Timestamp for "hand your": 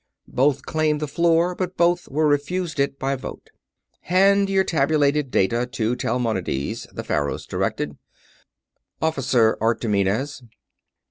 3.99-4.63